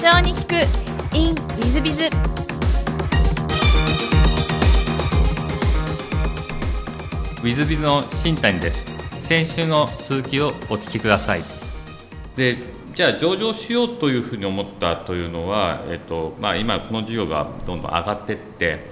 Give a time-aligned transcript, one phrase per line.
[0.00, 0.54] 長に聞く
[1.14, 2.04] in ウィズビズ。
[2.04, 8.86] ウィズビズの新谷です。
[9.26, 11.42] 先週の続きをお聞きください。
[12.34, 12.56] で
[12.94, 18.86] じゃあ上場しようというふうに思ったというのは、えっとまあ、今この事業がどんどん上がってって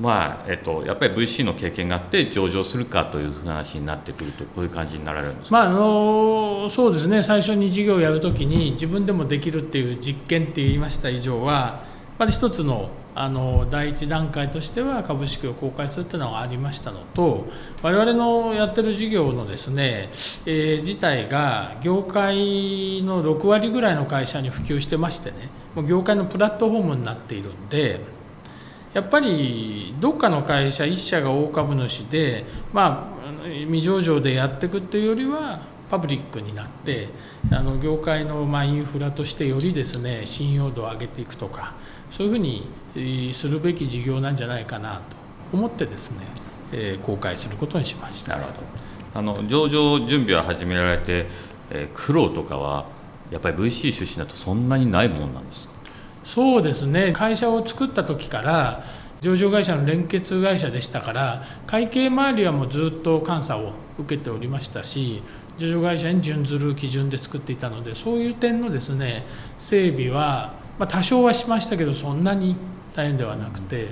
[0.00, 7.22] まあえっと、やっぱり VC の経験があって上場するかという話になってくるとこういう感じになられるんですまあ、あのそうですね。
[7.22, 11.84] 最初に事業をやるときに自分でもできるっていう実験って言いました以上は
[12.18, 17.48] まず一つのあの第一段階としては株式を公開するというのがありましたのと
[17.82, 20.08] 我々のやってる事業のですね、
[20.46, 28.00] えー、自体が業界の6割ぐらいの会社に普及してましてねもう業界のプラットフォームになっているんで
[28.94, 33.20] やっぱりどっかの会社1社が大株主でまあ
[33.66, 37.08] 未上場でやっていくっていうよりはパブリックになって
[37.52, 41.74] あの業界のまインフラとしてよりですね信用度を上げていくとか
[42.10, 45.02] そういうふうにするべき事業なんじゃないかなと
[45.52, 46.26] 思ってですね、
[46.72, 48.36] えー、公開することにしました。
[48.36, 48.66] なるほど
[49.12, 51.26] あの上場準備は始められて、
[51.70, 52.86] えー、苦労とかは
[53.32, 55.69] やっぱり VC 出身だとそんなにないもんなんですか？
[56.22, 57.12] そうですね。
[57.12, 58.84] 会社を作った時から
[59.20, 65.22] 上場会社の連結会社でしたから会計周りはもうずっと監査を受けておりましたし
[65.58, 69.26] 上場会社に準ずる基準で作っていたのでそういう点のですね
[69.58, 72.56] 整備は、まあ、多少はしましたけどそんなに
[72.94, 73.88] 大変ではなくて、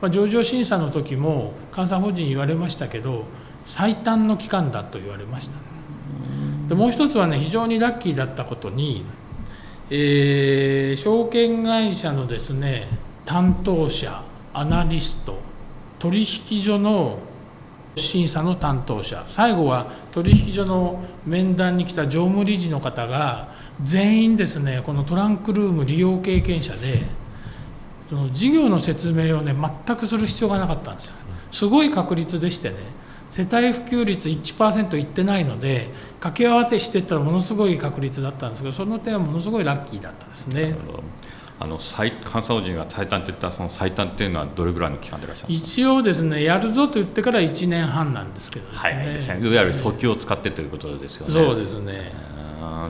[0.00, 3.24] まあ、上場審査の時も監査法人言われましたけど
[3.64, 5.54] 最短の期間だと言われました。
[6.68, 9.04] でもう一つはね非常にラッキーだったことに
[9.90, 12.88] えー、証券会社のですね
[13.24, 14.22] 担当者
[14.54, 15.38] アナリスト
[15.98, 17.18] 取引所の
[17.96, 27.22] 審査の担当者最後は取引所の面談に来た常務理事の方が全員ですねこのトランクルーム利用経験者で
[28.08, 29.54] その事業の説明をね
[29.86, 31.14] 全くする必要がなかったんですよ。
[31.50, 32.76] すごい確率でしてね。
[33.32, 35.88] 世帯普及率1%いってないので
[36.20, 40.74] 掛け合わせしていったらものすごい確率だったんですけどその点はものすごいラッキーだったですね。
[41.58, 51.32] あの最監査法人が最短といったその最短っていうのはどれぐらいの期間でいらっしゃる一応ですねやるぞと言ってから1年半なんですけどですね、はい、ですねいわゆる訴求を使ってということですよね。
[51.32, 52.12] そうですね。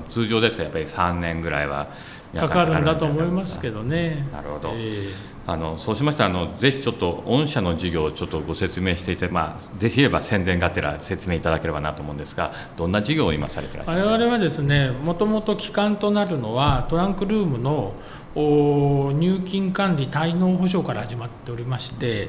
[0.08, 1.86] 通常ですとやっぱり3年ぐらいは
[2.34, 4.26] かかるんだと思いますけどね。
[4.32, 14.12] なるほど、えーあのそうしましたらあのぜひちょっと御社の事業をちょっとご説明していて、まあ、できれば宣伝がてら説明いただければなと思うんですがどんな事業を今されていらっしゃいますか？
[14.12, 17.94] 我々はですねもともと基幹となるのはトランクルームの
[18.34, 22.28] 入金管理滞納保証から始まっておりまして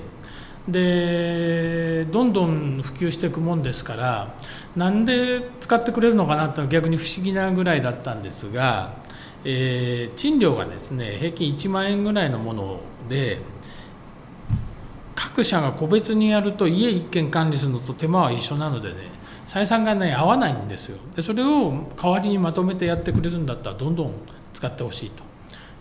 [0.68, 4.34] でどんどん普及していくもんですから
[4.76, 9.04] なんで使ってくれるのかなって逆に不思議なぐらいだったんですが
[9.46, 13.40] えー、賃料がですね平均1万円ぐらいのものをで
[15.16, 18.96] 各社が個別にやると家1軒管理するのと手間は一緒なのでね
[19.46, 20.98] 採算がね合わないんですよ。
[21.16, 24.14] でそれを代わりにまとめてやってくれるんだったらどんどん
[24.54, 25.24] 使ってほしいと。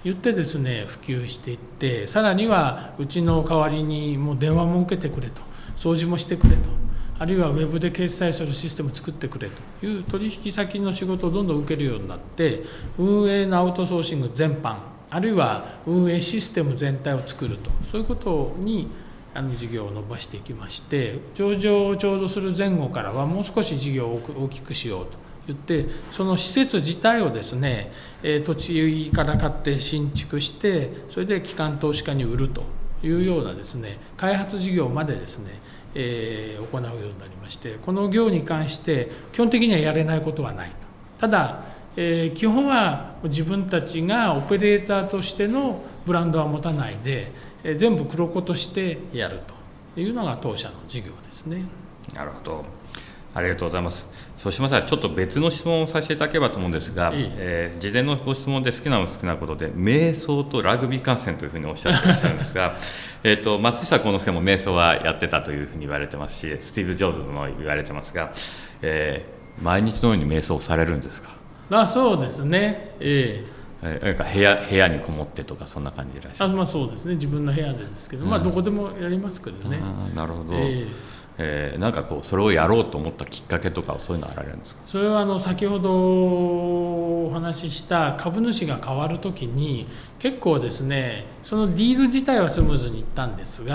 [0.05, 5.43] 言ってですね普及していってさらにはうちの代わりにもう電話も受けてくれと。
[5.77, 6.69] 掃除もしてくれと。
[7.19, 9.87] あるいはウェブで決済するシステムを作ってくれと。
[9.87, 12.65] いう取引先の仕事をどんどん受けるようになって
[12.99, 14.77] 運営のアウトソーシング全般
[15.15, 17.71] あるいは運営システム全体を作ると。
[17.91, 18.89] そういうことに
[19.35, 27.91] あの事業を伸ばしていきまして上場をちょうどする前後からはもう少し事業を大きくしようと言ってその施設自体をですね
[28.23, 32.63] え土地から買って新築してそれで機関投資家に売ると
[33.03, 35.61] いうようなですね開発事業までですね
[35.95, 40.77] えー、行うようになりましてこの業に関して基本的にはやれないことはないと。
[41.19, 41.63] ただ、
[41.97, 47.31] えー、基本は自分たちがオペレーターとしてのブランドは持たないで、
[47.63, 49.41] えー、全部黒子としてやる
[49.95, 51.65] というのが当社の事業ですね。
[52.15, 52.65] なるほど
[53.35, 54.07] ありがとうございます。
[54.37, 62.77] そうしましたらちょっと別の質問をさせていただければと思うんですが、いいえー、事前のご質問で好きなの好きなことで瞑想とラグビー観戦というふうにおっしゃってらっしゃるんですが
[63.25, 68.33] えと松下幸之助も瞑想はやってたというふうに言われてますしスティーブ・ジョーズも言われてますが、
[68.83, 71.42] えー、毎日のように瞑想されるんですか？
[71.81, 72.95] あそうですね。
[73.01, 73.45] え
[73.83, 73.99] え。
[74.01, 77.15] ー、なんか部屋部屋にこもってとかそんな感じでいらっしゃるあまあそうですね。
[77.15, 79.81] 自分の部屋でですけど、うん、まあどこでもやりますけどね。
[80.15, 80.89] なるほど、えー
[81.39, 84.81] えー、なんかこうそれをやろうと思ったきっかけとかそういうのはあられるんですか？
[84.85, 89.87] それはあの先ほどお話しした株主が変わる時に
[90.19, 93.75] 結構ですねそのディール自体はスムーズにいったんですが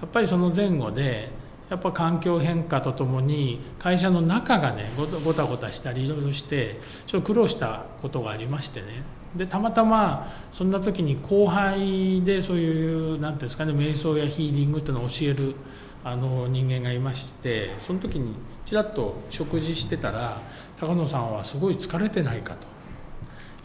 [0.00, 1.30] やっぱりその前後で、
[1.70, 9.02] やっぱ環境変化とともに会社の中がねごたごたしたりいろいろしてちょっと苦労したことがありましてね。
[9.34, 15.56] でたまたまそんな時に後輩でそういう何ていうんですかね瞑想やヒーリングっていうのを教える
[16.04, 18.34] あの人間がいましてその時に
[18.64, 20.40] ちらっと食事してたら
[20.78, 22.68] 「高野さんはすごい疲れてないか」と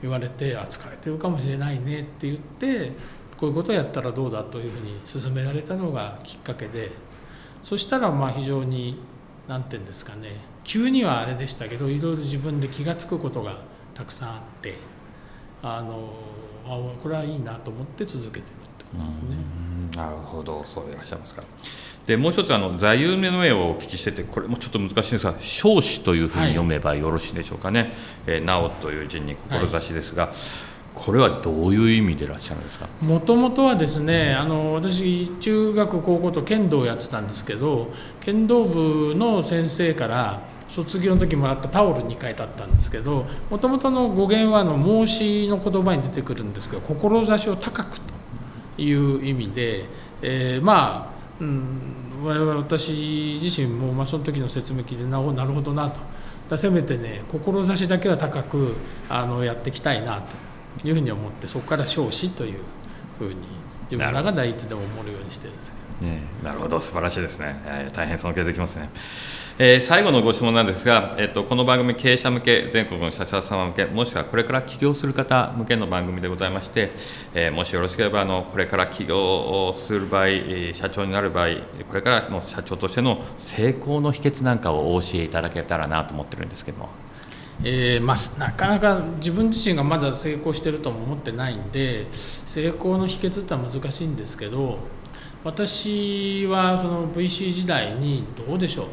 [0.02, 2.94] 言われて「あ疲れてるかもしれないね」って言って
[3.38, 7.09] こういうことをやったらどうだというふうに勧められたのがきっかけで。
[7.64, 9.00] そしたらまあ非常に
[9.48, 13.58] 何て言うんですかね急にはあれでしたけどいろいろ自分で気が付くことが
[13.94, 14.76] たくさんあって
[15.62, 16.14] あの
[16.66, 18.46] あこれはいいなと思って続けてるっ
[18.78, 19.22] てことですね。
[19.96, 21.44] なるほどそうでいらっしゃいますか。
[22.06, 27.92] でもう一つあの座右の絵をお聞きしててこれもちょっと難しいんですが「少子」というふうに読めばよろしいでしょうかね「はい、
[28.28, 30.36] えー、なお」という字に志ですが、はい、
[30.96, 32.88] これはどういう意味でいらっしゃるんですか？
[33.02, 49.86] もともとはですねあの私中学高校と剣道をやってたんですけど剣道部の先生から卒業の時もらったタオル2回立ったんですけどもともとの語源はあの孟子の言葉に出てくるんですけど志を高くという意味で、
[50.22, 56.02] えー、まあうん、我々私自身も、まあ、その時の説明聞いてななるほどなと。
[56.50, 58.74] だせめてね志だけは高く
[59.08, 60.49] あのやっていきたいなと。
[60.84, 62.60] いうふうに思ってそこから少子という
[63.18, 63.36] ふうに
[63.90, 68.90] 自分らが第一でも思うようにしてるんですけど、ね、なるほど素晴らしいですね、えー、大変尊敬できますね。
[69.62, 76.92] えー、最後のご質問なんですが、えっと、この番組、経営者向け、全国の社長様向け、もしくはこれから起業する方向けの番組でございまして、
[77.34, 80.28] えー、もしよろしければあの、これから起業をする場合、
[80.72, 81.48] 社長になる場合、
[81.90, 86.90] これからの社長としての成功の秘訣なんかをお教えいただけたらなと思ってるんですけども。
[87.62, 94.80] えーまあ、なかなか自分自身がまだ成功してるとも思ってないんで成功の秘訣っては難しいんですけど
[95.44, 98.88] 私はその VC 時代にどうでしょう。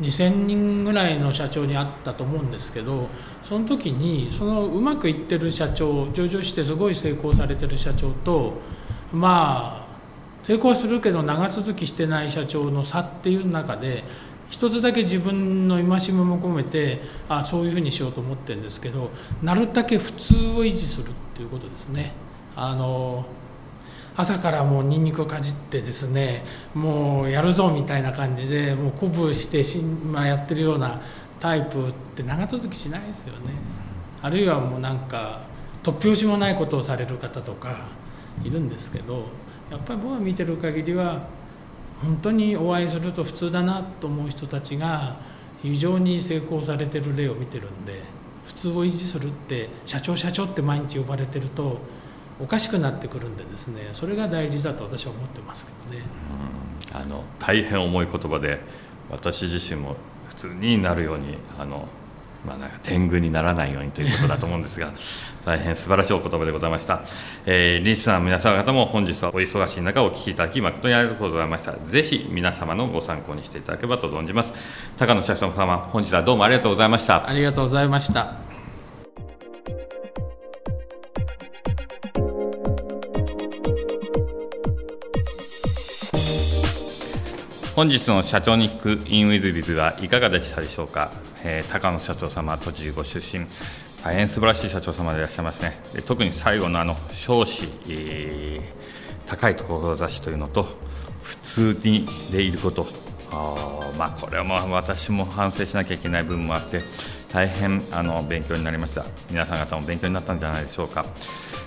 [0.00, 3.08] 2,000人ぐらいの社長に会ったと思うんですけど
[3.42, 8.54] その時にそのうまくいってる社長上場してすごい成功されてる社長と
[9.12, 9.90] まあ
[10.42, 14.04] 成功するけど長続きしてない社長の差っていう中で
[14.50, 19.10] 一つだけ自分の戒めも込めてあそういうふうにしようと思ってるんですけど
[19.42, 22.12] なるだけ普通を維持するっていうことですね。
[22.56, 23.24] あの
[24.16, 26.44] 朝からもうニンニクをかじってですね
[26.74, 31.00] もうやるぞみたいな感じでもう鼓舞してし、まあ、やってるような
[31.38, 33.54] タイプって長続きしないですよね
[34.20, 35.40] あるいはもうなんか
[35.82, 37.88] 突拍子もないことをされる方とか
[38.44, 39.24] いるんですけど
[39.70, 41.22] やっぱり僕が見てる限りは
[42.02, 45.16] 本当にお会いすると普通だなと思う人たちが
[45.62, 48.02] 非常に成功されてる例を見てるんで
[48.44, 51.78] 普通を維持するって社長社長って毎日呼ばれてると
[52.40, 56.04] おかしくなってくるんでですねそれが大事だと私は思ってますけどね。
[56.92, 58.60] あの大変重い言葉で
[59.10, 59.96] 私自身も
[60.26, 61.86] 普通になるようにあの
[62.44, 64.92] まあ、なんか天狗にならないようにということだと思うんですが
[65.44, 67.02] 大変素晴らしいお言葉でございました、
[67.46, 71.72] えー、リスナーの皆様方も本日はお忙しい中お聞きいただき誠にありがとうございました。
[71.72, 74.52] ぜひ皆様のご参考にしていただければと存じます。
[74.98, 77.28] 高野社長様本日はどうもありがとうございました。
[77.28, 78.49] ありがとうございました
[87.80, 91.10] 本日の社長ニックインウィズビズはいかがでしたでしょうか、
[91.42, 93.46] えー、高野社長様栃木ご出身。
[94.04, 95.72] 大変素晴らしい社長様でいらっしゃいますね。
[96.04, 100.66] 特に最後のあの少子、えー、高い志というのと
[101.22, 102.86] 普通にでいること。
[103.30, 106.82] あまあこれはもう私も反省しなきゃいけない部分もあって
[107.32, 109.06] 大変あの勉強になりました。
[109.30, 111.06] 皆さん方も勉強になったんじゃないでしょうか。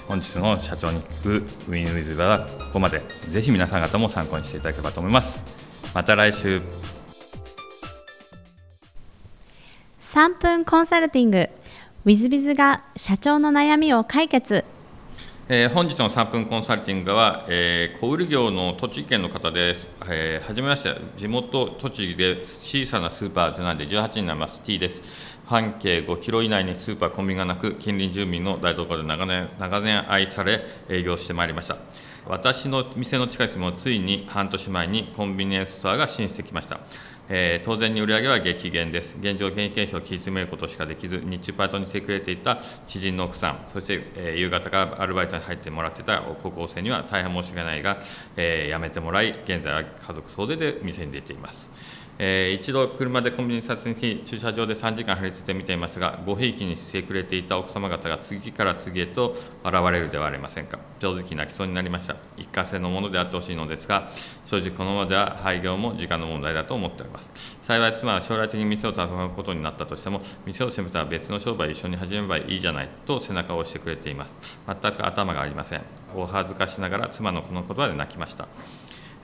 [0.07, 3.01] 本日の社長ニックウィンウィズはここまで。
[3.31, 5.62] ぜひ皆さん方も参考にしていただければと思います。
[5.93, 6.61] また来週
[10.01, 11.49] 3分コンサルティング
[12.05, 14.65] z b i z が社長の悩みを解決
[15.49, 19.87] えー、本日の3分コンサルティングは、えー、小売業の栃木県の方です。
[20.09, 25.01] えー、はじめまして、地元栃木で小さなスーパーなんで18になります T です。
[25.45, 31.75] 半径5キロ以内にスーパー、コンビニがなく、近隣住民の台所で長年長年愛され、営業してまいりました。
[32.25, 36.79] 私の店の近くにもついに半年前にコンビニエンスストアが進出してきました。
[37.29, 39.15] えー、当然に売り上げは激減です。
[39.19, 47.99] 現状、現役検証を切り詰めることしかできず、日中パートにしてくれていた知人の奥さん、そして、えー、夕方からアルバイトに入ってもらっていた高校生には大変申し訳ないが、
[48.35, 51.69] えー、辞めてもらい、現在は家族総出で店に出ています。
[52.19, 60.79] えー、一度車でコンビニに撮影に駐車場で3時間張り付いて見ていましたがごひいきにしてくれていた奥様方が次から次へと現れるではありませんか。
[60.99, 62.15] 正直泣きそうになりました。
[62.37, 64.09] 一過性のものであってほしいのですが
[64.45, 67.31] 正直このままでは廃業も時間の問題だと思っております。
[67.63, 74.35] 幸い妻は将来的に店を頼むことになったとしても店を閉めたら別の商売一緒に始めればいいじゃないと背中を押してくれています。
[74.67, 75.81] 全く頭がありません。
[76.15, 78.47] お恥ずかしながら妻のこの言葉で泣きました。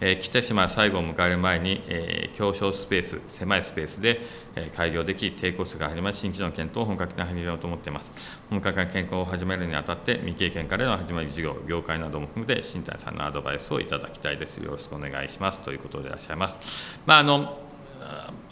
[0.02, 4.22] えー、来てしまう最後を迎える前に、えー、狭小スペース、狭いスペースで、
[4.56, 8.12] えー、開業でき、低コストが始まり、新規の検討を本格的に始めようと思っています。
[8.50, 14.58] 本格的な健康を始めるにあたって、未経験からの始まり事業、業界なども含めて、新谷さんのアドバイスをいただきたいです。
[14.58, 15.60] よろしくお願いします。
[15.60, 17.00] ということでいらっしゃいます。
[17.06, 17.70] まああの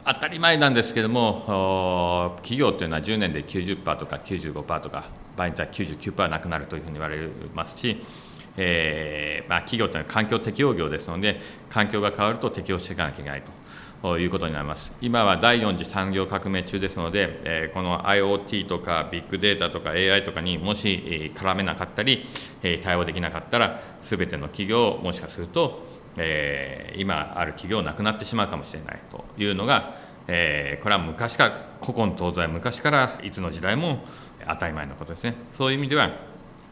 [0.06, 8.04] 当たり前なんですけれども、企業というのは10年で90%とか95%とか、場合によっては99%なくなるというふうに言われますし、
[8.58, 13.44] えーまあ、企業というのは環境適応業ですので、環境が変わると適応していかなきゃいけない
[14.02, 14.92] ということになります。
[15.02, 22.26] 今は第4次産業革命中ですので、えー、この IoT とかビッグデータとか AI とかにもし、絡めなかったり、
[22.82, 29.96] 対応できなかったら、すべての企業、もしかすると、えー、今ある企業なくなってしまうかもしれないというのが、
[30.28, 34.04] えー、これは昔から古今東西昔からいつの時代も
[34.48, 36.12] 当たり前のことですねそういう意味では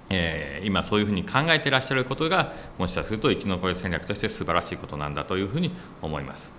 [0.09, 5.71] えー、今そういうふうに考えていらっしゃることがもしかすると生き残り戦略として素晴らしいことなんだというふうに
[6.01, 6.53] 思います。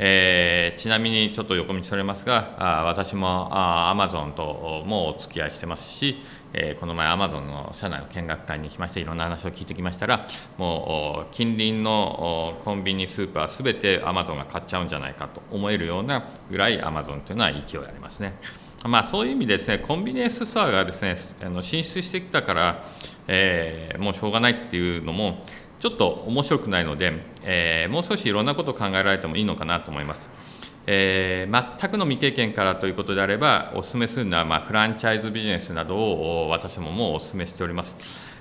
[0.00, 10.24] えー、ちなみにちょっと横道それますがあ私もアマゾンともお付き合いしてますし、えー、この前アマゾンの社内の見学会に行きましていろんな話を聞いてきましたら
[10.56, 18.34] もう近隣のコンビニスーパーすべてアマゾンが買っちゃうんじゃないかと思えるようなぐらいアマゾンというのは勢いありますね。
[18.84, 22.84] まあ、そういう意味ですねコンビニエンスストアがですねあの進出してきたから、
[23.26, 25.44] えー、もうしょうがないっていうのも
[25.80, 30.28] ちょっと面白くないので、えー、もう少しいろんなことを考えられてもいいのかなと思います。
[30.90, 37.94] えー、全くの未経験からということであればお勧めするのは、まあ、フランチャイズビジネスなどを私ももうお勧めしております。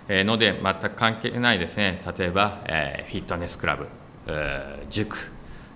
[0.08, 3.88] えー、ので全く関係ないですね例えば、えー、フィットネスクラブ、
[4.28, 5.32] えー、塾、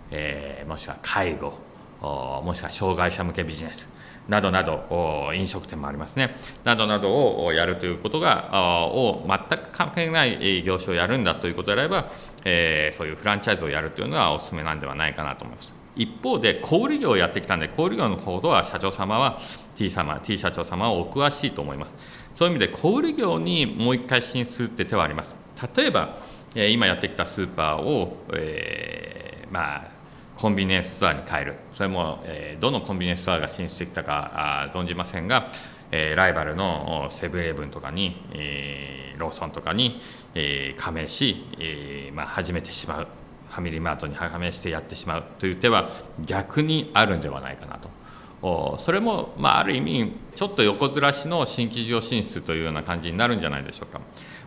[0.10, 1.58] えー、もしくは介護
[2.02, 3.88] もしくは障害者向けビジネス
[4.28, 6.36] などなど飲食店もありますね。
[6.64, 12.10] などなどをやるということがを全く関係ない業種をやるんだということであれば、
[12.46, 15.74] えー、そういうフランチャイズをやるというのはお勧めなんではないかなと思います。
[15.96, 19.38] 一方で小売業をやってきたんで小売業のほどは社長様は
[19.76, 21.92] T 様 T 社長様はお詳しいと思います。
[22.36, 25.36] そういう意味で小売業にもう一回進出するって手はあります。
[25.76, 26.16] 例えば
[26.56, 30.01] 今やってきたスーパーを、えー、まあ
[30.42, 35.52] コンビニエンスストアに変えるそれも、えどのコンビニエンスストアが進出できたかあ存じませんが、
[35.92, 40.02] えライバルのセブンイレブンとかに、えローソンとかに、
[40.34, 43.08] え加盟し、えまあ、始めてしまう
[43.52, 45.92] ファミリーマートに加盟してやってしまうという手は
[46.26, 48.01] 逆にあるんではないかなと。
[48.42, 54.02] それも、まあ、ある意味ちょっと横ずらしの新規事業進出というような感じになるんじゃないでしょうか。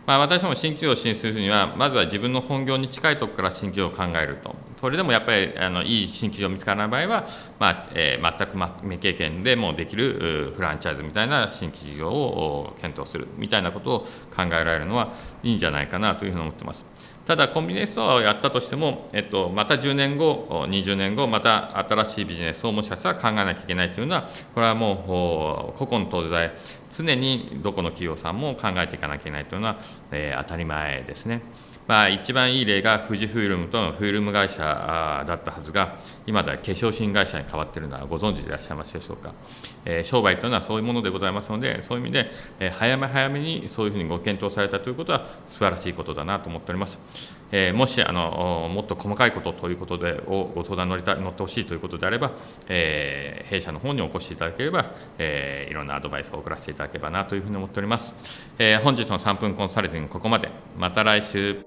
[0.06, 14.00] まあ、私も新規事業進出するには、まずは自分の本業に近いところから新規事業を考えると、それでもやっぱりあのいい新規事業見つからない場合は、まあえー、全く未経験でもできるフランチャイズみたいな新規事業を検討するみたいなことを
[14.36, 16.84] 考えられるのはいいんじゃないかなというふうに思ってます。
[17.26, 29.78] ただコンビニエンスストアをやったとしても、えっと、また10年後、20年後、また新しいビジネスをもしかしたら考えなきゃいけないというのは、これはもう古今東西、常にどこの企業さんも考えていかなきゃいけないというのは、
[30.10, 31.40] えー、当たり前ですね。
[31.86, 34.62] まあ、一番いい例が富士フイルムとのフィルム会社
[35.26, 39.34] だったはずが、今では化粧品会社に変わっているのはご存知でいらっしゃいますでしょうか。
[39.84, 46.98] えー、商売というのはそういうものでございますので、そういう意味で、え、早め早めにそういうふうにご検討されたということは、素晴らしいことだなと思っております。
[47.52, 52.32] えー、もしあのもっと細かいことということでをご相談乗りた乗ってほしいということであれば、
[52.68, 58.14] えー、弊社の方にお越しいただければ、えー、いろんなアドバイスを送らせていただければなというふうに思っております。
[58.58, 60.50] え、本日の3分コンサルティングここまで。
[60.78, 61.64] また来週。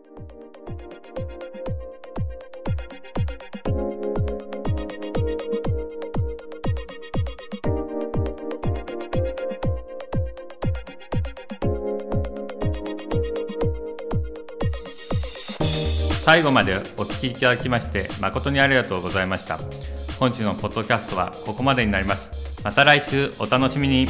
[16.28, 19.58] 最後までお聞きいただきまして誠にありがとうございました。
[20.20, 22.30] 本日のポッドキャストはここまでになります。
[22.66, 24.10] また来週お楽しみに。